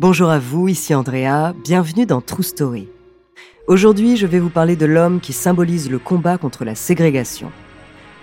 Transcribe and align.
Bonjour 0.00 0.30
à 0.30 0.38
vous, 0.38 0.66
ici 0.66 0.94
Andrea, 0.94 1.52
bienvenue 1.62 2.06
dans 2.06 2.22
True 2.22 2.42
Story. 2.42 2.88
Aujourd'hui, 3.66 4.16
je 4.16 4.26
vais 4.26 4.38
vous 4.38 4.48
parler 4.48 4.74
de 4.74 4.86
l'homme 4.86 5.20
qui 5.20 5.34
symbolise 5.34 5.90
le 5.90 5.98
combat 5.98 6.38
contre 6.38 6.64
la 6.64 6.74
ségrégation. 6.74 7.52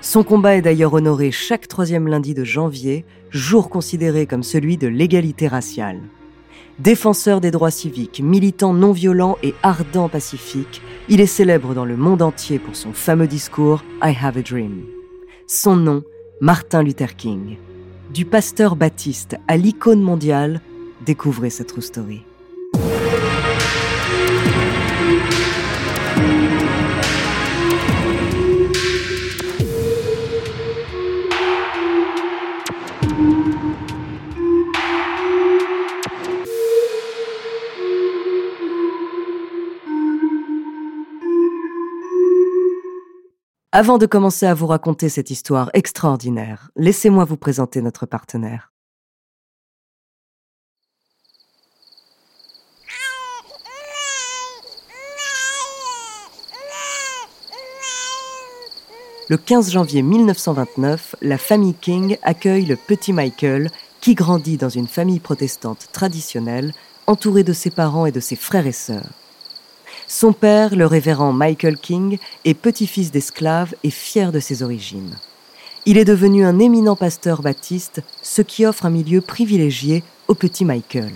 Son 0.01 0.23
combat 0.23 0.55
est 0.55 0.63
d'ailleurs 0.63 0.95
honoré 0.95 1.29
chaque 1.29 1.67
troisième 1.67 2.07
lundi 2.07 2.33
de 2.33 2.43
janvier, 2.43 3.05
jour 3.29 3.69
considéré 3.69 4.25
comme 4.25 4.41
celui 4.41 4.77
de 4.77 4.87
l'égalité 4.87 5.47
raciale. 5.47 5.99
Défenseur 6.79 7.41
des 7.41 7.51
droits 7.51 7.69
civiques, 7.69 8.21
militant 8.23 8.73
non 8.73 8.91
violent 8.91 9.37
et 9.43 9.53
ardent 9.61 10.09
pacifique, 10.09 10.81
il 11.09 11.21
est 11.21 11.27
célèbre 11.27 11.75
dans 11.75 11.85
le 11.85 11.95
monde 11.95 12.23
entier 12.23 12.57
pour 12.57 12.75
son 12.75 12.91
fameux 12.91 13.27
discours 13.27 13.83
I 14.01 14.15
Have 14.19 14.35
a 14.35 14.41
Dream. 14.41 14.81
Son 15.45 15.75
nom, 15.75 16.01
Martin 16.41 16.81
Luther 16.81 17.15
King. 17.15 17.57
Du 18.11 18.25
pasteur 18.25 18.75
baptiste 18.75 19.37
à 19.47 19.57
l'icône 19.57 20.01
mondiale, 20.01 20.59
Découvrez 21.01 21.49
cette 21.49 21.67
true 21.67 21.81
story. 21.81 22.23
Avant 43.71 43.99
de 43.99 44.07
commencer 44.07 44.47
à 44.47 44.55
vous 44.55 44.65
raconter 44.65 45.07
cette 45.07 45.29
histoire 45.29 45.69
extraordinaire, 45.75 46.71
laissez-moi 46.75 47.25
vous 47.25 47.37
présenter 47.37 47.81
notre 47.81 48.07
partenaire. 48.07 48.71
Le 59.29 59.35
15 59.35 59.71
janvier 59.71 60.03
1929, 60.03 61.17
la 61.21 61.37
famille 61.37 61.73
King 61.73 62.17
accueille 62.23 62.65
le 62.65 62.77
petit 62.77 63.11
Michael, 63.11 63.69
qui 63.99 64.15
grandit 64.15 64.55
dans 64.55 64.69
une 64.69 64.87
famille 64.87 65.19
protestante 65.19 65.89
traditionnelle, 65.91 66.71
entouré 67.07 67.43
de 67.43 67.51
ses 67.51 67.69
parents 67.69 68.05
et 68.05 68.13
de 68.13 68.21
ses 68.21 68.37
frères 68.37 68.67
et 68.67 68.71
sœurs. 68.71 69.09
Son 70.07 70.31
père, 70.31 70.77
le 70.77 70.85
révérend 70.85 71.33
Michael 71.33 71.77
King, 71.77 72.19
est 72.45 72.53
petit-fils 72.53 73.11
d'esclaves 73.11 73.75
et 73.83 73.89
fier 73.89 74.31
de 74.31 74.39
ses 74.39 74.63
origines. 74.63 75.17
Il 75.85 75.97
est 75.97 76.05
devenu 76.05 76.45
un 76.45 76.59
éminent 76.59 76.95
pasteur 76.95 77.41
baptiste, 77.41 78.01
ce 78.21 78.41
qui 78.41 78.65
offre 78.65 78.85
un 78.85 78.89
milieu 78.89 79.19
privilégié 79.19 80.03
au 80.29 80.35
petit 80.35 80.63
Michael. 80.63 81.11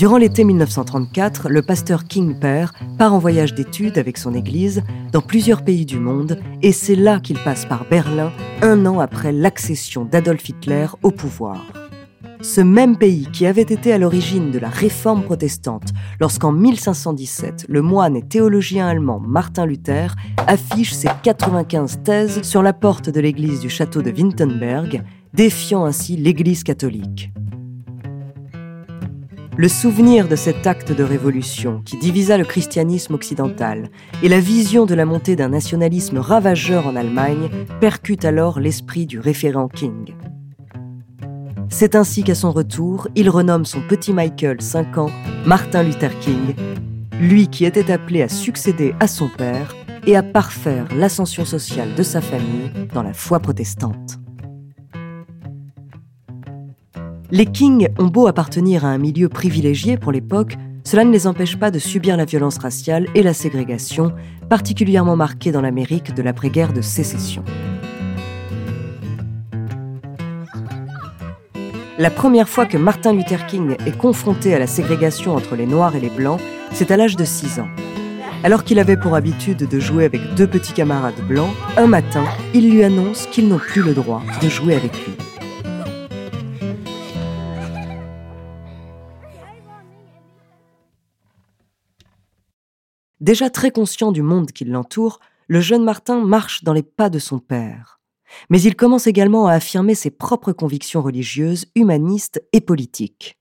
Durant 0.00 0.16
l'été 0.16 0.44
1934, 0.44 1.50
le 1.50 1.60
pasteur 1.60 2.06
King 2.06 2.38
père 2.38 2.72
part 2.96 3.12
en 3.12 3.18
voyage 3.18 3.52
d'études 3.52 3.98
avec 3.98 4.16
son 4.16 4.32
église 4.32 4.82
dans 5.12 5.20
plusieurs 5.20 5.62
pays 5.62 5.84
du 5.84 5.98
monde 5.98 6.40
et 6.62 6.72
c'est 6.72 6.94
là 6.94 7.20
qu'il 7.20 7.36
passe 7.36 7.66
par 7.66 7.84
Berlin 7.84 8.32
un 8.62 8.86
an 8.86 8.98
après 8.98 9.30
l'accession 9.30 10.06
d'Adolf 10.06 10.48
Hitler 10.48 10.86
au 11.02 11.10
pouvoir. 11.10 11.60
Ce 12.40 12.62
même 12.62 12.96
pays 12.96 13.28
qui 13.30 13.44
avait 13.44 13.60
été 13.60 13.92
à 13.92 13.98
l'origine 13.98 14.50
de 14.50 14.58
la 14.58 14.70
réforme 14.70 15.22
protestante 15.22 15.90
lorsqu'en 16.18 16.52
1517 16.52 17.66
le 17.68 17.82
moine 17.82 18.16
et 18.16 18.26
théologien 18.26 18.88
allemand 18.88 19.20
Martin 19.20 19.66
Luther 19.66 20.16
affiche 20.46 20.94
ses 20.94 21.10
95 21.22 22.00
thèses 22.04 22.42
sur 22.42 22.62
la 22.62 22.72
porte 22.72 23.10
de 23.10 23.20
l'église 23.20 23.60
du 23.60 23.68
château 23.68 24.00
de 24.00 24.10
Wittenberg, 24.10 25.04
défiant 25.34 25.84
ainsi 25.84 26.16
l'église 26.16 26.64
catholique. 26.64 27.34
Le 29.60 29.68
souvenir 29.68 30.26
de 30.26 30.36
cet 30.36 30.66
acte 30.66 30.90
de 30.90 31.04
révolution 31.04 31.82
qui 31.84 31.98
divisa 31.98 32.38
le 32.38 32.46
christianisme 32.46 33.12
occidental 33.12 33.90
et 34.22 34.30
la 34.30 34.40
vision 34.40 34.86
de 34.86 34.94
la 34.94 35.04
montée 35.04 35.36
d'un 35.36 35.50
nationalisme 35.50 36.16
ravageur 36.16 36.86
en 36.86 36.96
Allemagne 36.96 37.50
percutent 37.78 38.24
alors 38.24 38.58
l'esprit 38.58 39.04
du 39.04 39.20
référent 39.20 39.68
King. 39.68 40.14
C'est 41.68 41.94
ainsi 41.94 42.24
qu'à 42.24 42.34
son 42.34 42.52
retour, 42.52 43.06
il 43.16 43.28
renomme 43.28 43.66
son 43.66 43.82
petit 43.86 44.14
Michael, 44.14 44.62
5 44.62 44.96
ans, 44.96 45.10
Martin 45.44 45.82
Luther 45.82 46.18
King, 46.20 46.54
lui 47.20 47.46
qui 47.48 47.66
était 47.66 47.92
appelé 47.92 48.22
à 48.22 48.30
succéder 48.30 48.94
à 48.98 49.06
son 49.06 49.28
père 49.28 49.76
et 50.06 50.16
à 50.16 50.22
parfaire 50.22 50.86
l'ascension 50.96 51.44
sociale 51.44 51.94
de 51.94 52.02
sa 52.02 52.22
famille 52.22 52.70
dans 52.94 53.02
la 53.02 53.12
foi 53.12 53.40
protestante. 53.40 54.19
Les 57.32 57.46
Kings 57.46 57.88
ont 57.96 58.08
beau 58.08 58.26
appartenir 58.26 58.84
à 58.84 58.88
un 58.88 58.98
milieu 58.98 59.28
privilégié 59.28 59.96
pour 59.96 60.10
l'époque, 60.10 60.56
cela 60.82 61.04
ne 61.04 61.12
les 61.12 61.28
empêche 61.28 61.56
pas 61.56 61.70
de 61.70 61.78
subir 61.78 62.16
la 62.16 62.24
violence 62.24 62.58
raciale 62.58 63.06
et 63.14 63.22
la 63.22 63.34
ségrégation, 63.34 64.12
particulièrement 64.48 65.14
marquée 65.14 65.52
dans 65.52 65.60
l'Amérique 65.60 66.12
de 66.12 66.22
l'après-guerre 66.22 66.72
de 66.72 66.80
sécession. 66.80 67.44
La 71.98 72.10
première 72.10 72.48
fois 72.48 72.66
que 72.66 72.78
Martin 72.78 73.12
Luther 73.12 73.46
King 73.46 73.76
est 73.86 73.96
confronté 73.96 74.52
à 74.52 74.58
la 74.58 74.66
ségrégation 74.66 75.36
entre 75.36 75.54
les 75.54 75.66
Noirs 75.66 75.94
et 75.94 76.00
les 76.00 76.10
Blancs, 76.10 76.40
c'est 76.72 76.90
à 76.90 76.96
l'âge 76.96 77.14
de 77.14 77.24
6 77.24 77.60
ans. 77.60 77.68
Alors 78.42 78.64
qu'il 78.64 78.80
avait 78.80 78.96
pour 78.96 79.14
habitude 79.14 79.68
de 79.68 79.78
jouer 79.78 80.04
avec 80.04 80.34
deux 80.34 80.48
petits 80.48 80.72
camarades 80.72 81.20
blancs, 81.28 81.50
un 81.76 81.86
matin, 81.86 82.24
il 82.54 82.70
lui 82.70 82.82
annonce 82.82 83.26
qu'ils 83.26 83.46
n'ont 83.46 83.58
plus 83.58 83.82
le 83.82 83.94
droit 83.94 84.22
de 84.42 84.48
jouer 84.48 84.74
avec 84.74 84.92
lui. 85.06 85.14
Déjà 93.20 93.50
très 93.50 93.70
conscient 93.70 94.12
du 94.12 94.22
monde 94.22 94.50
qui 94.50 94.64
l'entoure, 94.64 95.20
le 95.46 95.60
jeune 95.60 95.84
Martin 95.84 96.24
marche 96.24 96.64
dans 96.64 96.72
les 96.72 96.82
pas 96.82 97.10
de 97.10 97.18
son 97.18 97.38
père. 97.38 98.00
Mais 98.48 98.62
il 98.62 98.76
commence 98.76 99.06
également 99.06 99.46
à 99.46 99.54
affirmer 99.54 99.94
ses 99.94 100.10
propres 100.10 100.52
convictions 100.52 101.02
religieuses, 101.02 101.66
humanistes 101.74 102.42
et 102.52 102.60
politiques. 102.60 103.36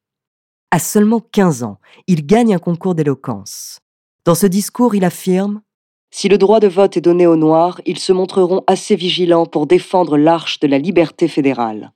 À 0.72 0.80
seulement 0.80 1.22
15 1.22 1.64
ans, 1.64 1.80
il 2.08 2.26
gagne 2.26 2.54
un 2.54 2.60
concours 2.60 2.94
d'éloquence. 2.94 3.80
Dans 4.26 4.36
ce 4.36 4.48
discours, 4.48 4.96
il 4.96 5.06
affirme 5.06 5.62
Si 6.12 6.28
le 6.28 6.38
droit 6.38 6.60
de 6.60 6.68
vote 6.68 6.98
est 6.98 7.02
donné 7.02 7.26
aux 7.26 7.38
Noirs, 7.38 7.80
ils 7.86 8.00
se 8.00 8.12
montreront 8.12 8.64
assez 8.68 8.96
vigilants 8.96 9.46
pour 9.46 9.66
défendre 9.66 10.18
l'arche 10.18 10.60
de 10.60 10.68
la 10.68 10.78
liberté 10.78 11.28
fédérale. 11.28 11.94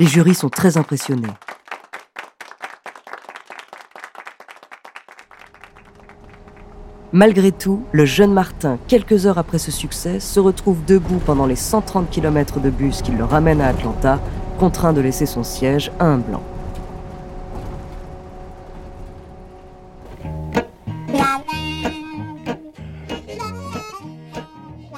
Les 0.00 0.06
jurys 0.06 0.34
sont 0.34 0.50
très 0.50 0.76
impressionnés. 0.76 1.28
Malgré 7.16 7.50
tout, 7.50 7.80
le 7.92 8.04
jeune 8.04 8.34
Martin, 8.34 8.78
quelques 8.88 9.24
heures 9.24 9.38
après 9.38 9.56
ce 9.56 9.70
succès, 9.70 10.20
se 10.20 10.38
retrouve 10.38 10.84
debout 10.84 11.18
pendant 11.24 11.46
les 11.46 11.56
130 11.56 12.10
km 12.10 12.60
de 12.60 12.68
bus 12.68 13.00
qui 13.00 13.10
le 13.10 13.24
ramènent 13.24 13.62
à 13.62 13.68
Atlanta, 13.68 14.20
contraint 14.58 14.92
de 14.92 15.00
laisser 15.00 15.24
son 15.24 15.42
siège 15.42 15.90
à 15.98 16.04
un 16.04 16.18
blanc. 16.18 16.42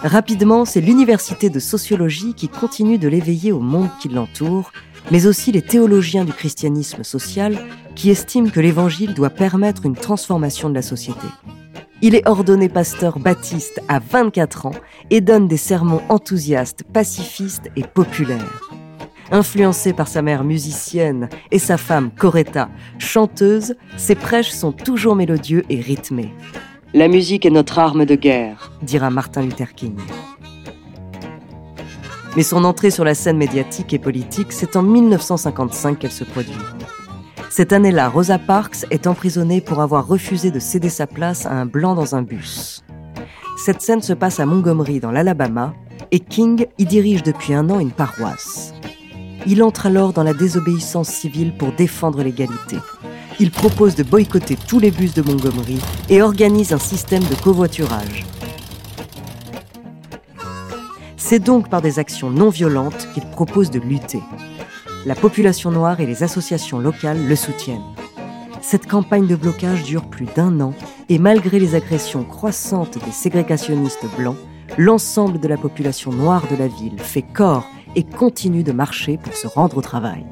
Rapidement, 0.03 0.65
c'est 0.65 0.81
l'université 0.81 1.51
de 1.51 1.61
sociologie 1.61 2.35
qui 2.35 2.49
continue 2.49 2.99
de 2.99 3.07
l'éveiller 3.07 3.53
au 3.53 3.61
monde 3.61 3.91
qui 4.01 4.09
l'entoure, 4.09 4.73
mais 5.13 5.29
aussi 5.29 5.53
les 5.53 5.63
théologiens 5.63 6.25
du 6.25 6.33
christianisme 6.33 7.05
social 7.05 7.57
qui 7.95 8.11
estiment 8.11 8.51
que 8.51 8.59
l'évangile 8.59 9.15
doit 9.15 9.31
permettre 9.31 9.87
une 9.87 9.95
transformation 9.95 10.69
de 10.69 10.75
la 10.75 10.83
société. 10.83 11.29
Il 12.01 12.15
est 12.15 12.29
ordonné 12.29 12.69
pasteur 12.69 13.19
baptiste 13.19 13.83
à 13.89 13.99
24 13.99 14.67
ans 14.67 14.75
et 15.11 15.21
donne 15.21 15.49
des 15.49 15.57
sermons 15.57 16.01
enthousiastes, 16.09 16.85
pacifistes 16.93 17.71
et 17.75 17.83
populaires. 17.83 18.71
Influencé 19.33 19.93
par 19.93 20.07
sa 20.07 20.23
mère 20.23 20.45
musicienne 20.45 21.29
et 21.51 21.59
sa 21.59 21.77
femme 21.77 22.11
Coretta, 22.17 22.69
chanteuse, 22.99 23.75
ses 23.97 24.15
prêches 24.15 24.51
sont 24.51 24.71
toujours 24.71 25.17
mélodieux 25.17 25.65
et 25.71 25.81
rythmés. 25.81 26.33
La 26.95 27.09
musique 27.09 27.45
est 27.45 27.51
notre 27.51 27.81
arme 27.81 28.07
de 28.07 28.15
guerre, 28.15 28.71
dira 28.81 29.11
Martin 29.11 29.43
Luther 29.43 29.75
King. 29.75 29.99
Mais 32.37 32.45
son 32.45 32.63
entrée 32.65 32.91
sur 32.91 33.05
la 33.05 33.15
scène 33.15 33.39
médiatique 33.39 33.93
et 33.93 33.99
politique, 33.99 34.53
c'est 34.53 34.77
en 34.77 34.83
1955 34.83 35.99
qu'elle 35.99 36.13
se 36.13 36.25
produit. 36.25 36.55
Cette 37.59 37.73
année-là, 37.73 38.09
Rosa 38.09 38.39
Parks 38.39 38.87
est 38.93 39.09
emprisonnée 39.09 39.61
pour 39.61 39.81
avoir 39.81 40.07
refusé 40.07 40.53
de 40.53 40.61
céder 40.61 40.89
sa 40.89 41.09
place 41.09 41.45
à 41.45 41.55
un 41.55 41.67
blanc 41.67 41.97
dans 41.97 42.15
un 42.15 42.23
bus. 42.23 42.85
Cette 43.57 43.83
scène 43.83 44.01
se 44.01 44.13
passe 44.13 44.39
à 44.39 44.47
Montgomery, 44.47 45.01
dans 45.01 45.11
l'Alabama, 45.11 45.75
et 46.13 46.21
King 46.21 46.67
y 46.79 46.85
dirige 46.85 47.25
depuis 47.25 47.55
un 47.55 47.69
an 47.69 47.81
une 47.81 47.91
paroisse. 47.91 48.75
Il 49.45 49.65
entre 49.65 49.87
alors 49.87 50.13
dans 50.13 50.23
la 50.23 50.35
désobéissance 50.35 51.09
civile 51.09 51.53
pour 51.53 51.73
défendre 51.73 52.23
l'égalité. 52.23 52.77
il 53.41 53.51
propose 53.51 53.97
de 53.97 54.05
boycotter 54.05 54.57
tous 54.69 54.79
les 54.79 54.93
bus 54.93 55.13
de 55.15 55.23
Montgomery 55.23 55.81
et 56.09 56.23
organise 56.23 56.73
un 56.73 56.79
système 56.79 57.25
de 57.25 57.35
covoiturage. 57.43 58.25
C'est 61.17 61.41
donc 61.41 61.69
par 61.69 61.83
des 61.83 61.99
actions 61.99 62.31
non 62.31 62.51
violentes 62.51 63.09
qu'il 63.15 63.25
propose 63.25 63.73
de 63.73 63.81
lutter. 63.81 64.23
La 65.09 65.15
population 65.15 65.71
noire 65.71 66.01
et 66.01 66.07
les 66.07 66.23
associations 66.23 66.79
locales 66.79 67.27
le 67.27 67.35
soutiennent. 67.35 67.95
Cette 68.61 68.87
campagne 68.87 69.27
de 69.27 69.37
blocage 69.37 69.83
dure 69.83 70.05
plus 70.05 70.27
d'un 70.37 70.61
an 70.61 70.75
et 71.09 71.19
malgré 71.19 71.59
les 71.59 71.75
agressions 71.75 72.25
croissantes 72.25 73.03
des 73.03 73.11
ségrégationnistes 73.11 74.05
blancs, 74.19 74.37
l'ensemble 74.77 75.41
de 75.41 75.49
la 75.49 75.57
population 75.57 76.13
noire 76.13 76.45
de 76.51 76.57
la 76.57 76.69
ville 76.69 76.99
fait 76.99 77.23
corps 77.23 77.67
et 77.97 78.05
continue 78.05 78.63
de 78.63 78.73
marcher 78.73 79.17
pour 79.17 79.33
se 79.33 79.47
rendre 79.47 79.79
au 79.79 79.81
travail. 79.81 80.27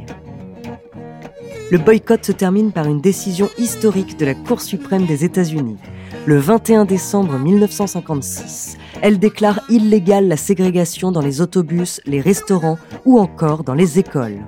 Le 1.71 1.79
boycott 1.79 2.27
se 2.27 2.33
termine 2.33 2.71
par 2.71 2.85
une 2.85 3.01
décision 3.01 3.49
historique 3.57 4.19
de 4.19 4.27
la 4.27 4.35
Cour 4.35 4.61
suprême 4.61 5.07
des 5.07 5.25
États-Unis. 5.25 5.79
Le 6.27 6.39
21 6.39 6.87
décembre 6.87 7.39
1956, 7.39 8.79
elle 9.01 9.21
déclare 9.21 9.61
illégale 9.69 10.27
la 10.27 10.37
ségrégation 10.37 11.13
dans 11.13 11.21
les 11.21 11.41
autobus, 11.41 12.01
les 12.05 12.21
restaurants 12.21 12.79
ou 13.05 13.21
encore 13.21 13.63
dans 13.63 13.75
les 13.75 14.01
écoles. 14.01 14.41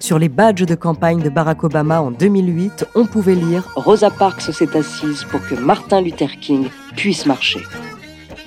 Sur 0.00 0.18
les 0.18 0.28
badges 0.28 0.66
de 0.66 0.74
campagne 0.74 1.22
de 1.22 1.30
Barack 1.30 1.64
Obama 1.64 2.02
en 2.02 2.10
2008, 2.10 2.84
on 2.94 3.06
pouvait 3.06 3.36
lire 3.36 3.66
Rosa 3.74 4.10
Parks 4.10 4.52
s'est 4.52 4.76
assise 4.76 5.24
pour 5.24 5.40
que 5.40 5.54
Martin 5.54 6.02
Luther 6.02 6.38
King 6.42 6.68
puisse 6.94 7.24
marcher. 7.24 7.60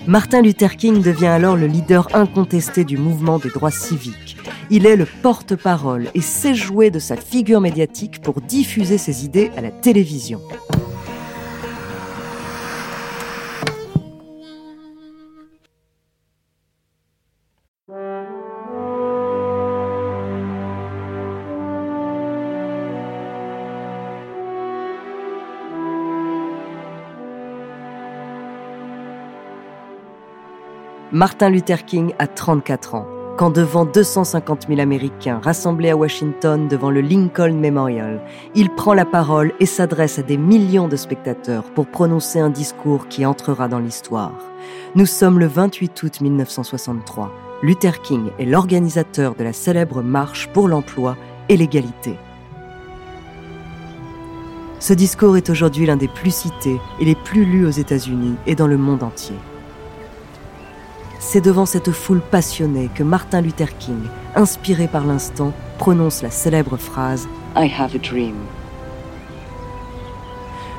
Martin 0.06 0.44
Luther 0.44 0.76
King 0.76 1.02
devient 1.02 1.26
alors 1.26 1.56
le 1.56 1.66
leader 1.66 2.08
incontesté 2.14 2.84
du 2.84 2.98
mouvement 2.98 3.40
des 3.40 3.50
droits 3.50 3.72
civiques. 3.72 4.38
Il 4.70 4.86
est 4.86 4.98
le 4.98 5.08
porte-parole 5.24 6.10
et 6.14 6.22
sait 6.22 6.54
jouer 6.54 6.92
de 6.92 7.00
sa 7.00 7.18
figure 7.18 7.60
médiatique 7.60 8.22
pour 8.22 8.40
diffuser 8.40 9.00
ses 9.00 9.26
idées 9.26 9.50
à 9.58 9.62
la 9.62 9.72
télévision. 9.72 10.42
Martin 31.14 31.50
Luther 31.50 31.86
King 31.86 32.14
a 32.20 32.28
34 32.28 32.96
ans, 32.96 33.08
quand 33.38 33.50
devant 33.50 33.86
250 33.86 34.68
000 34.68 34.82
Américains 34.82 35.40
rassemblés 35.42 35.90
à 35.90 35.96
Washington 35.96 36.68
devant 36.68 36.92
le 36.92 37.00
Lincoln 37.00 37.54
Memorial, 37.54 38.22
il 38.56 38.70
prend 38.70 38.94
la 38.94 39.06
parole 39.06 39.54
et 39.62 39.66
s'adresse 39.66 40.20
à 40.20 40.22
des 40.22 40.36
millions 40.36 40.90
de 40.90 40.98
spectateurs 40.98 41.64
pour 41.74 41.88
prononcer 41.88 42.42
un 42.42 42.50
discours 42.50 43.08
qui 43.08 43.26
entrera 43.26 43.70
dans 43.70 43.80
l'histoire. 43.80 44.34
Nous 44.96 45.06
sommes 45.06 45.40
le 45.40 45.48
28 45.48 46.04
août 46.04 46.20
1963. 46.20 47.32
Luther 47.64 48.02
King 48.02 48.32
est 48.38 48.46
l'organisateur 48.46 49.36
de 49.36 49.46
la 49.46 49.54
célèbre 49.54 50.02
marche 50.02 50.50
pour 50.50 50.68
l'emploi 50.68 51.16
et 51.48 51.56
l'égalité. 51.56 52.16
Ce 54.80 54.92
discours 54.92 55.38
est 55.38 55.50
aujourd'hui 55.50 55.86
l'un 55.86 55.96
des 55.96 56.10
plus 56.10 56.36
cités 56.36 56.82
et 57.00 57.06
les 57.06 57.16
plus 57.16 57.46
lus 57.46 57.66
aux 57.66 57.72
États-Unis 57.72 58.36
et 58.46 58.56
dans 58.56 58.68
le 58.68 58.78
monde 58.78 59.04
entier. 59.04 59.38
C'est 61.20 61.42
devant 61.42 61.66
cette 61.66 61.92
foule 61.92 62.22
passionnée 62.22 62.90
que 62.94 63.04
Martin 63.04 63.42
Luther 63.42 63.78
King, 63.78 64.02
inspiré 64.36 64.88
par 64.88 65.06
l'instant, 65.06 65.52
prononce 65.78 66.22
la 66.22 66.30
célèbre 66.30 66.78
phrase 66.78 67.28
I 67.56 67.72
have 67.78 67.96
a 67.96 67.98
dream. 67.98 68.36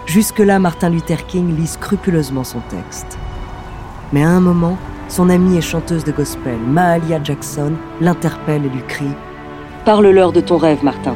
Jusque-là, 0.06 0.58
Martin 0.58 0.90
Luther 0.90 1.26
King 1.26 1.56
lit 1.56 1.66
scrupuleusement 1.66 2.44
son 2.44 2.60
texte. 2.60 3.18
Mais 4.12 4.22
à 4.22 4.30
un 4.30 4.40
moment, 4.40 4.78
son 5.08 5.28
amie 5.28 5.56
et 5.56 5.60
chanteuse 5.60 6.04
de 6.04 6.12
gospel, 6.12 6.56
Mahalia 6.66 7.22
Jackson, 7.22 7.72
l'interpelle 8.00 8.64
et 8.64 8.68
lui 8.68 8.82
crie 8.86 9.14
Parle-leur 9.84 10.32
de 10.32 10.40
ton 10.40 10.56
rêve, 10.56 10.84
Martin. 10.84 11.14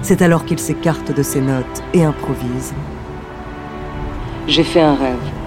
C'est 0.00 0.22
alors 0.22 0.44
qu'il 0.44 0.58
s'écarte 0.58 1.14
de 1.14 1.22
ses 1.22 1.40
notes 1.40 1.82
et 1.94 2.02
improvise 2.02 2.74
J'ai 4.48 4.64
fait 4.64 4.80
un 4.80 4.94
rêve. 4.94 5.41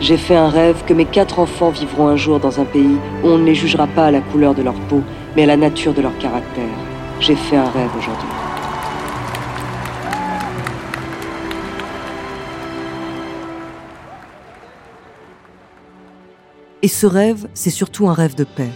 J'ai 0.00 0.16
fait 0.16 0.34
un 0.34 0.48
rêve 0.48 0.82
que 0.86 0.94
mes 0.94 1.04
quatre 1.04 1.38
enfants 1.38 1.68
vivront 1.68 2.08
un 2.08 2.16
jour 2.16 2.40
dans 2.40 2.58
un 2.58 2.64
pays 2.64 2.96
où 3.22 3.28
on 3.28 3.36
ne 3.36 3.44
les 3.44 3.54
jugera 3.54 3.86
pas 3.86 4.06
à 4.06 4.10
la 4.10 4.22
couleur 4.22 4.54
de 4.54 4.62
leur 4.62 4.74
peau, 4.88 5.02
mais 5.36 5.42
à 5.42 5.46
la 5.46 5.58
nature 5.58 5.92
de 5.92 6.00
leur 6.00 6.16
caractère. 6.16 6.64
J'ai 7.20 7.36
fait 7.36 7.56
un 7.56 7.68
rêve 7.68 7.90
aujourd'hui. 7.98 8.28
Et 16.80 16.88
ce 16.88 17.06
rêve, 17.06 17.46
c'est 17.52 17.68
surtout 17.68 18.08
un 18.08 18.14
rêve 18.14 18.34
de 18.34 18.44
paix. 18.44 18.70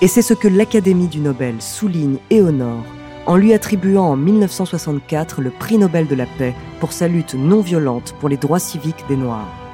Et 0.00 0.06
c'est 0.06 0.22
ce 0.22 0.34
que 0.34 0.46
l'Académie 0.46 1.08
du 1.08 1.18
Nobel 1.18 1.56
souligne 1.60 2.18
et 2.30 2.40
honore 2.40 2.84
en 3.26 3.36
lui 3.36 3.52
attribuant 3.52 4.04
en 4.04 4.16
1964 4.16 5.42
le 5.42 5.50
prix 5.50 5.78
Nobel 5.78 6.06
de 6.06 6.14
la 6.14 6.26
paix 6.26 6.54
pour 6.78 6.92
sa 6.92 7.08
lutte 7.08 7.34
non 7.34 7.60
violente 7.60 8.14
pour 8.20 8.28
les 8.28 8.36
droits 8.36 8.60
civiques 8.60 9.04
des 9.08 9.16
Noirs. 9.16 9.67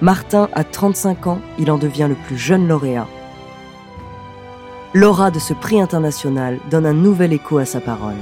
Martin 0.00 0.48
a 0.52 0.62
35 0.62 1.26
ans, 1.26 1.40
il 1.58 1.72
en 1.72 1.76
devient 1.78 2.06
le 2.08 2.14
plus 2.14 2.38
jeune 2.38 2.68
lauréat. 2.68 3.08
L'aura 4.94 5.32
de 5.32 5.40
ce 5.40 5.54
prix 5.54 5.80
international 5.80 6.60
donne 6.70 6.86
un 6.86 6.92
nouvel 6.92 7.32
écho 7.32 7.58
à 7.58 7.64
sa 7.64 7.80
parole. 7.80 8.14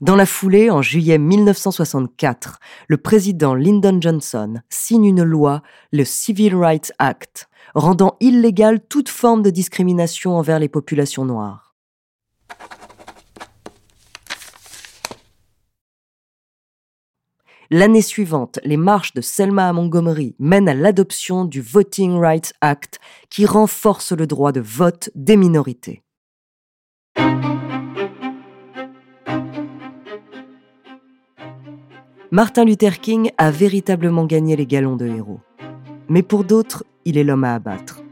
Dans 0.00 0.14
la 0.14 0.26
foulée, 0.26 0.70
en 0.70 0.80
juillet 0.80 1.18
1964, 1.18 2.60
le 2.86 2.98
président 2.98 3.56
Lyndon 3.56 4.00
Johnson 4.00 4.60
signe 4.68 5.06
une 5.06 5.24
loi, 5.24 5.62
le 5.92 6.04
Civil 6.04 6.54
Rights 6.54 6.92
Act, 7.00 7.48
rendant 7.74 8.16
illégale 8.20 8.78
toute 8.78 9.08
forme 9.08 9.42
de 9.42 9.50
discrimination 9.50 10.36
envers 10.36 10.60
les 10.60 10.68
populations 10.68 11.24
noires. 11.24 11.74
L'année 17.70 18.00
suivante, 18.00 18.60
les 18.62 18.76
marches 18.76 19.14
de 19.14 19.20
Selma 19.20 19.68
à 19.68 19.72
Montgomery 19.72 20.36
mènent 20.38 20.68
à 20.68 20.74
l'adoption 20.74 21.44
du 21.44 21.60
Voting 21.60 22.20
Rights 22.20 22.54
Act 22.60 23.00
qui 23.30 23.46
renforce 23.46 24.12
le 24.12 24.28
droit 24.28 24.52
de 24.52 24.60
vote 24.60 25.10
des 25.16 25.36
minorités. 25.36 26.04
Martin 32.30 32.66
Luther 32.66 33.00
King 33.00 33.30
a 33.38 33.50
véritablement 33.50 34.26
gagné 34.26 34.54
les 34.54 34.66
galons 34.66 34.96
de 34.96 35.06
héros. 35.06 35.40
Mais 36.10 36.22
pour 36.22 36.44
d'autres, 36.44 36.84
il 37.06 37.16
est 37.16 37.24
l'homme 37.24 37.44
à 37.44 37.54
abattre. 37.54 38.02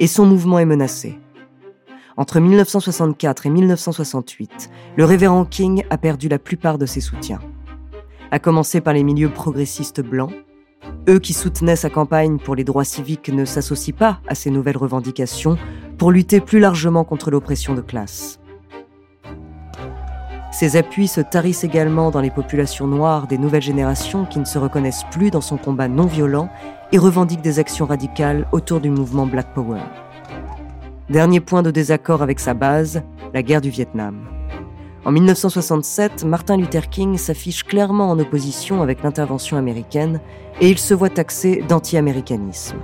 Et 0.00 0.08
son 0.08 0.26
mouvement 0.26 0.58
est 0.58 0.64
menacé. 0.64 1.16
Entre 2.16 2.40
1964 2.40 3.46
et 3.46 3.50
1968, 3.50 4.70
le 4.96 5.04
révérend 5.04 5.44
King 5.44 5.84
a 5.90 5.96
perdu 5.96 6.28
la 6.28 6.40
plupart 6.40 6.76
de 6.76 6.86
ses 6.86 7.00
soutiens. 7.00 7.38
À 8.32 8.40
commencer 8.40 8.80
par 8.80 8.94
les 8.94 9.04
milieux 9.04 9.30
progressistes 9.30 10.00
blancs, 10.00 10.32
eux 11.08 11.20
qui 11.20 11.32
soutenaient 11.32 11.76
sa 11.76 11.88
campagne 11.88 12.38
pour 12.38 12.56
les 12.56 12.64
droits 12.64 12.84
civiques 12.84 13.28
ne 13.28 13.44
s'associent 13.44 13.96
pas 13.96 14.20
à 14.26 14.34
ces 14.34 14.50
nouvelles 14.50 14.76
revendications 14.76 15.56
pour 15.98 16.10
lutter 16.10 16.40
plus 16.40 16.58
largement 16.58 17.04
contre 17.04 17.30
l'oppression 17.30 17.74
de 17.74 17.80
classe. 17.80 18.39
Ses 20.50 20.76
appuis 20.76 21.06
se 21.06 21.20
tarissent 21.20 21.64
également 21.64 22.10
dans 22.10 22.20
les 22.20 22.30
populations 22.30 22.88
noires 22.88 23.26
des 23.28 23.38
nouvelles 23.38 23.62
générations 23.62 24.24
qui 24.24 24.40
ne 24.40 24.44
se 24.44 24.58
reconnaissent 24.58 25.04
plus 25.10 25.30
dans 25.30 25.40
son 25.40 25.56
combat 25.56 25.86
non 25.86 26.06
violent 26.06 26.48
et 26.92 26.98
revendiquent 26.98 27.40
des 27.40 27.60
actions 27.60 27.86
radicales 27.86 28.46
autour 28.50 28.80
du 28.80 28.90
mouvement 28.90 29.26
Black 29.26 29.54
Power. 29.54 29.80
Dernier 31.08 31.40
point 31.40 31.62
de 31.62 31.70
désaccord 31.70 32.22
avec 32.22 32.40
sa 32.40 32.54
base, 32.54 33.02
la 33.32 33.42
guerre 33.42 33.60
du 33.60 33.70
Vietnam. 33.70 34.26
En 35.04 35.12
1967, 35.12 36.24
Martin 36.24 36.56
Luther 36.56 36.88
King 36.88 37.16
s'affiche 37.16 37.64
clairement 37.64 38.10
en 38.10 38.18
opposition 38.18 38.82
avec 38.82 39.02
l'intervention 39.02 39.56
américaine 39.56 40.20
et 40.60 40.68
il 40.68 40.78
se 40.78 40.94
voit 40.94 41.10
taxé 41.10 41.64
d'anti-américanisme. 41.68 42.76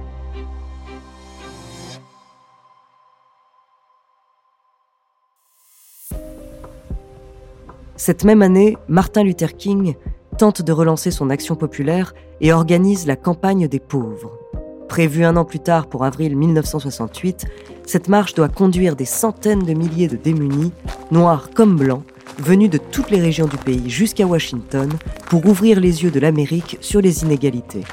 Cette 7.96 8.24
même 8.24 8.42
année, 8.42 8.76
Martin 8.88 9.24
Luther 9.24 9.56
King 9.56 9.94
tente 10.36 10.60
de 10.60 10.72
relancer 10.72 11.10
son 11.10 11.30
action 11.30 11.56
populaire 11.56 12.14
et 12.42 12.52
organise 12.52 13.06
la 13.06 13.16
campagne 13.16 13.68
des 13.68 13.80
pauvres. 13.80 14.38
Prévue 14.86 15.24
un 15.24 15.36
an 15.36 15.44
plus 15.44 15.60
tard 15.60 15.86
pour 15.86 16.04
avril 16.04 16.36
1968, 16.36 17.46
cette 17.86 18.08
marche 18.08 18.34
doit 18.34 18.50
conduire 18.50 18.96
des 18.96 19.06
centaines 19.06 19.64
de 19.64 19.72
milliers 19.72 20.08
de 20.08 20.16
démunis, 20.16 20.72
noirs 21.10 21.48
comme 21.54 21.76
blancs, 21.76 22.02
venus 22.38 22.68
de 22.68 22.78
toutes 22.78 23.10
les 23.10 23.20
régions 23.20 23.46
du 23.46 23.56
pays 23.56 23.88
jusqu'à 23.88 24.26
Washington 24.26 24.90
pour 25.30 25.46
ouvrir 25.46 25.80
les 25.80 26.04
yeux 26.04 26.10
de 26.10 26.20
l'Amérique 26.20 26.76
sur 26.82 27.00
les 27.00 27.22
inégalités. 27.22 27.84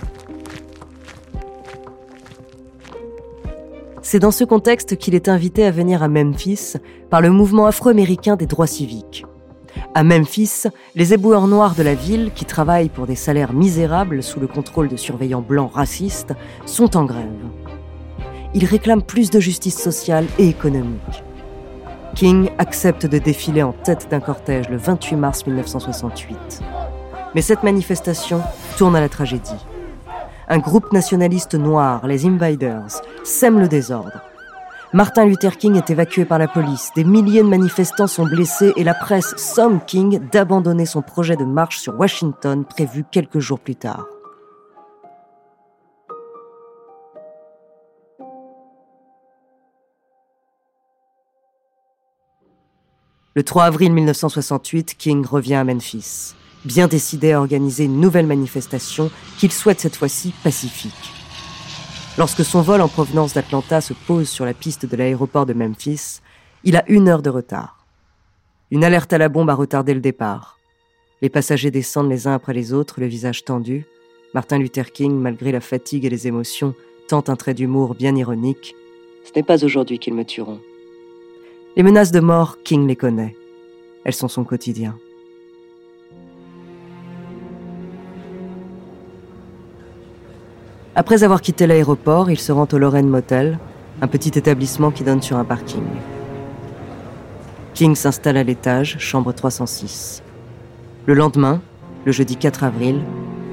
C'est 4.02 4.20
dans 4.20 4.32
ce 4.32 4.44
contexte 4.44 4.98
qu'il 4.98 5.16
est 5.16 5.30
invité 5.30 5.66
à 5.66 5.72
venir 5.72 6.04
à 6.04 6.10
Memphis 6.10 6.74
par 7.10 7.22
le 7.22 7.32
mouvement 7.32 7.66
afro-américain 7.66 8.36
des 8.36 8.48
droits 8.48 8.68
civiques. 8.68 9.26
À 9.96 10.04
Memphis, 10.04 10.64
les 10.96 11.14
éboueurs 11.14 11.48
noirs 11.48 11.76
de 11.76 11.84
la 11.84 11.94
ville, 11.94 12.32
qui 12.34 12.46
travaillent 12.46 12.90
pour 12.90 13.06
des 13.06 13.16
salaires 13.16 13.54
misérables 13.54 14.24
sous 14.24 14.40
le 14.40 14.48
contrôle 14.48 14.88
de 14.88 14.96
surveillants 14.96 15.42
blancs 15.42 15.72
racistes, 15.74 16.34
sont 16.66 16.98
en 16.98 17.06
grève. 17.06 17.28
Ils 18.56 18.66
réclament 18.66 19.04
plus 19.04 19.30
de 19.30 19.40
justice 19.40 19.78
sociale 19.78 20.26
et 20.40 20.48
économique. 20.48 21.24
King 22.16 22.50
accepte 22.58 23.06
de 23.06 23.20
défiler 23.20 23.64
en 23.64 23.72
tête 23.72 24.08
d'un 24.10 24.20
cortège 24.20 24.70
le 24.70 24.78
28 24.78 25.16
mars 25.16 25.46
1968. 25.46 26.62
Mais 27.36 27.42
cette 27.42 27.64
manifestation 27.64 28.42
tourne 28.78 28.96
à 28.96 29.02
la 29.02 29.10
tragédie 29.10 29.52
un 30.48 30.60
groupe 30.60 30.92
nationaliste 30.92 31.56
noir, 31.56 32.06
les 32.06 32.26
Invaders, 32.26 33.02
sème 33.24 33.60
le 33.60 33.68
désordre. 33.68 34.22
Martin 34.94 35.26
Luther 35.26 35.58
King 35.58 35.76
est 35.76 35.90
évacué 35.90 36.24
par 36.24 36.38
la 36.38 36.48
police, 36.48 36.92
des 36.96 37.04
milliers 37.04 37.42
de 37.42 37.48
manifestants 37.48 38.06
sont 38.06 38.26
blessés 38.26 38.74
et 38.76 38.84
la 38.84 38.94
presse 38.94 39.36
somme 39.38 39.84
King 39.84 40.20
d'abandonner 40.30 40.86
son 40.86 41.02
projet 41.02 41.36
de 41.36 41.46
marche 41.46 41.80
sur 41.80 42.00
Washington 42.00 42.64
prévu 42.64 43.04
quelques 43.10 43.40
jours 43.40 43.60
plus 43.60 43.76
tard. 43.76 44.06
Le 53.36 53.42
3 53.44 53.64
avril 53.64 53.94
1968, 53.94 54.96
King 54.96 55.26
revient 55.26 55.56
à 55.56 55.64
Memphis 55.64 56.36
bien 56.66 56.88
décidé 56.88 57.34
à 57.34 57.40
organiser 57.40 57.86
une 57.86 58.00
nouvelle 58.00 58.28
manifestation 58.28 59.12
qu'il 59.38 59.52
souhaite 59.52 59.80
cette 59.80 59.96
fois-ci 59.96 60.34
pacifique. 60.44 61.23
Lorsque 62.16 62.46
son 62.46 62.62
vol 62.62 62.82
en 62.82 62.88
provenance 62.88 63.34
d'Atlanta 63.34 63.82
se 63.82 63.94
pose 63.94 64.30
sur 64.30 64.46
la 64.46 64.54
piste 64.54 64.86
de 64.86 64.96
l'aéroport 64.96 65.48
de 65.48 65.54
Memphis, 65.54 66.20
il 66.64 66.78
a 66.78 66.84
une 66.88 67.10
heure 67.10 67.24
de 67.24 67.32
retard. 67.32 67.88
Une 68.70 68.84
alerte 68.84 69.14
à 69.14 69.18
la 69.18 69.30
bombe 69.30 69.50
a 69.50 69.56
retardé 69.56 69.96
le 69.96 70.00
départ. 70.00 70.60
Les 71.24 71.30
passagers 71.30 71.72
descendent 71.72 72.12
les 72.12 72.28
uns 72.28 72.34
après 72.34 72.54
les 72.54 72.72
autres, 72.72 73.00
le 73.00 73.08
visage 73.08 73.46
tendu. 73.46 73.88
Martin 74.36 74.60
Luther 74.60 74.92
King, 74.92 75.20
malgré 75.20 75.52
la 75.52 75.60
fatigue 75.60 76.06
et 76.06 76.10
les 76.10 76.28
émotions, 76.28 76.76
tente 77.08 77.30
un 77.30 77.36
trait 77.36 77.56
d'humour 77.56 77.96
bien 77.96 78.16
ironique. 78.16 78.76
Ce 79.24 79.32
n'est 79.36 79.44
pas 79.44 79.64
aujourd'hui 79.66 79.98
qu'ils 79.98 80.14
me 80.14 80.24
tueront. 80.24 80.60
Les 81.76 81.84
menaces 81.84 82.12
de 82.12 82.20
mort, 82.20 82.58
King 82.64 82.88
les 82.88 82.96
connaît. 82.96 83.36
Elles 84.06 84.14
sont 84.14 84.28
son 84.28 84.44
quotidien. 84.44 84.96
Après 90.96 91.24
avoir 91.24 91.42
quitté 91.42 91.66
l'aéroport, 91.66 92.30
il 92.30 92.40
se 92.40 92.52
rend 92.52 92.68
au 92.72 92.78
Lorraine 92.78 93.10
Motel, 93.10 93.58
un 94.02 94.08
petit 94.08 94.38
établissement 94.38 94.92
qui 94.92 95.04
donne 95.04 95.24
sur 95.24 95.38
un 95.38 95.44
parking. 95.44 95.82
King 97.74 97.96
s'installe 97.96 98.38
à 98.38 98.44
l'étage, 98.44 98.98
chambre 99.00 99.34
306. 99.34 100.22
Le 101.08 101.16
lendemain, 101.16 101.62
le 102.06 102.12
jeudi 102.12 102.36
4 102.36 102.64
avril, 102.64 103.02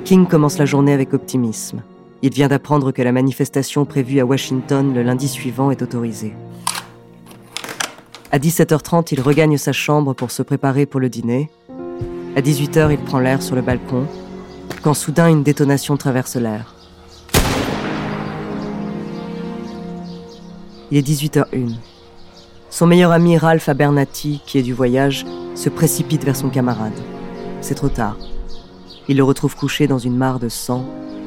King 0.05 0.27
commence 0.27 0.59
la 0.59 0.67
journée 0.67 0.93
avec 0.93 1.15
optimisme. 1.15 1.83
Il 2.21 2.35
vient 2.35 2.49
d'apprendre 2.49 2.93
que 2.93 3.01
la 3.01 3.13
manifestation 3.13 3.87
prévue 3.87 4.21
à 4.21 4.27
Washington 4.27 4.93
le 4.93 5.03
lundi 5.03 5.27
suivant 5.27 5.71
est 5.71 5.81
autorisée. 5.81 6.35
À 8.33 8.39
17h30, 8.39 9.09
il 9.13 9.23
regagne 9.23 9.57
sa 9.57 9.73
chambre 9.73 10.13
pour 10.13 10.31
se 10.31 10.43
préparer 10.43 10.85
pour 10.85 11.01
le 11.01 11.09
dîner. 11.09 11.49
À 12.37 12.43
18h, 12.43 12.93
il 12.93 12.99
prend 12.99 13.19
l'air 13.19 13.41
sur 13.41 13.57
le 13.57 13.63
balcon, 13.63 14.07
quand 14.83 14.93
soudain 14.93 15.31
une 15.31 15.43
détonation 15.43 15.97
traverse 15.97 16.37
l'air. 16.37 16.75
Il 20.91 20.99
est 20.99 21.07
18h01. 21.07 21.75
Son 22.69 22.87
meilleur 22.87 23.13
ami 23.13 23.39
Ralph 23.39 23.69
Abernathy, 23.69 24.41
qui 24.45 24.59
est 24.59 24.63
du 24.63 24.75
voyage, 24.75 25.25
se 25.55 25.69
précipite 25.69 26.25
vers 26.25 26.35
son 26.35 26.49
camarade. 26.49 26.99
C'est 27.61 27.77
trop 27.77 27.89
tard. 27.89 28.17
Il 29.09 29.17
le 29.17 29.23
retrouve 29.23 29.55
couché 29.55 29.87
dans 29.87 29.99
une 29.99 30.17
mare 30.17 30.41
de 30.41 30.49
sang, 30.49 30.85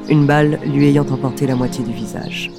une 0.08 0.26
balle 0.26 0.60
lui 0.66 0.86
ayant 0.86 1.06
emporté 1.06 1.46
la 1.46 1.56
moitié 1.56 1.82
du 1.82 1.92
visage. 1.92 2.50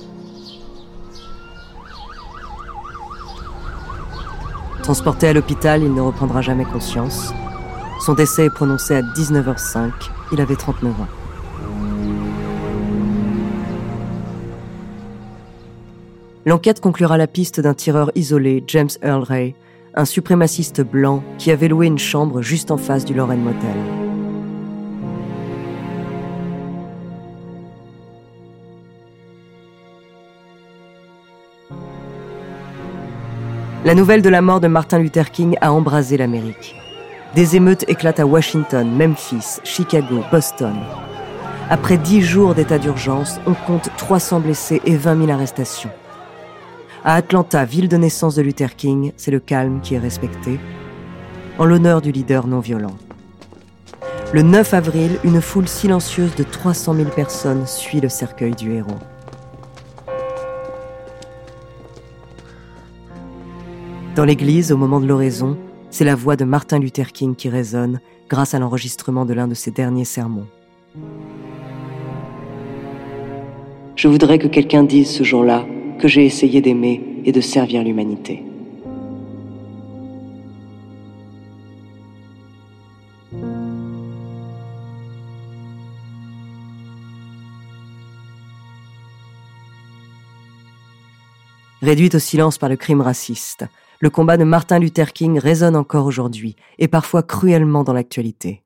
Transporté 4.82 5.28
à 5.28 5.34
l'hôpital, 5.34 5.84
il 5.84 5.94
ne 5.94 6.02
reprendra 6.02 6.42
jamais 6.42 6.66
conscience. 6.66 7.34
Son 8.02 8.14
décès 8.14 8.46
est 8.46 8.50
prononcé 8.50 8.96
à 8.96 9.02
19h05. 9.02 9.92
Il 10.32 10.42
avait 10.42 10.56
39 10.56 11.02
ans. 11.02 11.25
L'enquête 16.48 16.80
conclura 16.80 17.18
la 17.18 17.26
piste 17.26 17.60
d'un 17.60 17.74
tireur 17.74 18.12
isolé, 18.14 18.64
James 18.68 18.90
Earl 19.02 19.24
Ray, 19.24 19.56
un 19.96 20.06
suprémaciste 20.06 20.82
blanc 20.82 21.24
qui 21.40 21.50
avait 21.50 21.68
loué 21.68 21.88
une 21.88 21.98
chambre 21.98 22.44
juste 22.44 22.70
en 22.70 22.78
face 22.78 23.04
du 23.04 23.16
Lorraine 23.16 23.42
Motel. 23.42 23.76
La 33.84 33.96
nouvelle 33.96 34.22
de 34.22 34.30
la 34.30 34.42
mort 34.42 34.60
de 34.60 34.68
Martin 34.68 35.00
Luther 35.00 35.32
King 35.32 35.58
a 35.62 35.72
embrasé 35.72 36.16
l'Amérique. 36.16 36.76
Des 37.34 37.56
émeutes 37.56 37.86
éclatent 37.88 38.20
à 38.20 38.26
Washington, 38.28 38.88
Memphis, 38.96 39.60
Chicago, 39.64 40.22
Boston. 40.32 40.76
Après 41.72 41.98
dix 41.98 42.22
jours 42.22 42.54
d'état 42.54 42.78
d'urgence, 42.78 43.40
on 43.48 43.54
compte 43.54 43.90
300 43.98 44.42
blessés 44.42 44.82
et 44.86 44.96
20 44.96 45.26
000 45.26 45.32
arrestations. 45.32 45.90
À 47.08 47.14
Atlanta, 47.14 47.66
ville 47.66 47.88
de 47.88 47.98
naissance 47.98 48.34
de 48.34 48.42
Luther 48.42 48.76
King, 48.76 49.12
c'est 49.16 49.30
le 49.30 49.40
calme 49.40 49.80
qui 49.80 49.94
est 49.94 50.00
respecté, 50.00 50.60
en 51.60 51.66
l'honneur 51.66 52.02
du 52.02 52.12
leader 52.12 52.48
non 52.48 52.62
violent. 52.62 52.96
Le 54.34 54.42
9 54.42 54.74
avril, 54.74 55.20
une 55.24 55.40
foule 55.40 55.68
silencieuse 55.68 56.34
de 56.34 56.42
300 56.42 56.96
000 56.96 57.10
personnes 57.10 57.68
suit 57.68 58.02
le 58.02 58.10
cercueil 58.10 58.56
du 58.56 58.74
héros. 58.74 58.98
Dans 64.16 64.26
l'église, 64.26 64.72
au 64.72 64.78
moment 64.78 65.00
de 65.00 65.06
l'oraison, 65.06 65.60
c'est 65.92 66.06
la 66.06 66.16
voix 66.16 66.36
de 66.36 66.44
Martin 66.44 66.80
Luther 66.80 67.12
King 67.12 67.36
qui 67.36 67.50
résonne 67.50 68.00
grâce 68.30 68.56
à 68.56 68.60
l'enregistrement 68.60 69.26
de 69.26 69.36
l'un 69.36 69.48
de 69.48 69.54
ses 69.54 69.70
derniers 69.70 70.06
sermons. 70.06 70.48
Je 73.96 74.08
voudrais 74.08 74.40
que 74.40 74.48
quelqu'un 74.48 74.84
dise 74.84 75.12
ce 75.12 75.24
jour-là 75.24 75.68
que 76.00 76.08
j'ai 76.08 76.26
essayé 76.26 76.62
d'aimer 76.62 77.02
et 77.26 77.32
de 77.32 77.42
servir 77.42 77.84
l'humanité. 77.84 78.44
Réduite 91.82 92.16
au 92.16 92.20
silence 92.20 92.58
par 92.58 92.68
le 92.68 92.78
crime 92.78 93.02
raciste, 93.02 93.66
le 94.00 94.10
combat 94.10 94.38
de 94.38 94.44
Martin 94.44 94.80
Luther 94.80 95.14
King 95.14 95.38
résonne 95.38 95.76
encore 95.76 96.08
aujourd'hui 96.08 96.56
et 96.80 96.88
parfois 96.88 97.22
cruellement 97.22 97.84
dans 97.84 97.94
l'actualité. 97.94 98.65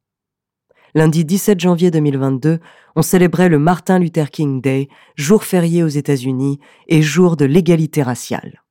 Lundi 0.96 1.24
17 1.24 1.60
janvier 1.60 1.92
2022, 1.92 2.60
on 2.96 3.02
célébrait 3.04 3.50
le 3.50 3.60
Martin 3.60 4.00
Luther 4.00 4.32
King 4.32 4.60
Day, 4.60 4.90
jour 5.16 5.44
férié 5.44 5.84
aux 5.84 5.88
États-Unis 5.88 6.60
et 6.88 7.04
jour 7.04 7.38
de 7.38 7.46
l'égalité 7.46 8.02
raciale. 8.02 8.64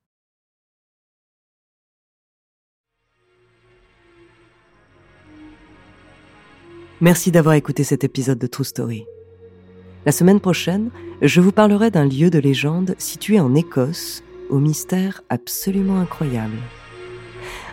Merci 6.99 7.31
d'avoir 7.31 7.55
écouté 7.55 7.85
cet 7.85 8.03
épisode 8.03 8.37
de 8.37 8.47
True 8.47 8.65
Story. 8.65 9.05
La 10.05 10.11
semaine 10.11 10.41
prochaine, 10.41 10.91
je 11.21 11.39
vous 11.39 11.53
parlerai 11.53 11.89
d'un 11.89 12.05
lieu 12.05 12.29
de 12.29 12.39
légende 12.39 12.95
situé 12.97 13.39
en 13.39 13.55
Écosse, 13.55 14.23
au 14.49 14.59
mystère 14.59 15.21
absolument 15.29 15.99
incroyable. 15.99 16.57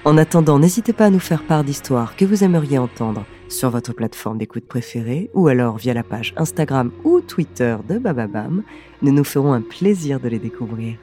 En 0.04 0.16
attendant, 0.16 0.60
n'hésitez 0.60 0.92
pas 0.92 1.06
à 1.06 1.10
nous 1.10 1.18
faire 1.18 1.42
part 1.42 1.64
d'histoires 1.64 2.14
que 2.14 2.24
vous 2.24 2.44
aimeriez 2.44 2.78
entendre 2.78 3.26
sur 3.48 3.70
votre 3.70 3.92
plateforme 3.92 4.38
d'écoute 4.38 4.66
préférée 4.66 5.30
ou 5.34 5.48
alors 5.48 5.76
via 5.76 5.94
la 5.94 6.02
page 6.02 6.34
Instagram 6.36 6.90
ou 7.04 7.20
Twitter 7.20 7.76
de 7.88 7.98
Bababam. 7.98 8.62
Nous 9.02 9.12
nous 9.12 9.24
ferons 9.24 9.52
un 9.52 9.62
plaisir 9.62 10.20
de 10.20 10.28
les 10.28 10.38
découvrir. 10.38 10.96